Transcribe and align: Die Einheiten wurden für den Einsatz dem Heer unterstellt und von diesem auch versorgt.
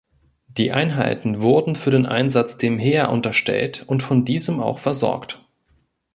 Die 0.47 0.71
Einheiten 0.71 1.41
wurden 1.41 1.75
für 1.75 1.91
den 1.91 2.07
Einsatz 2.07 2.57
dem 2.57 2.79
Heer 2.79 3.11
unterstellt 3.11 3.83
und 3.85 4.01
von 4.01 4.25
diesem 4.25 4.59
auch 4.59 4.79
versorgt. 4.79 5.45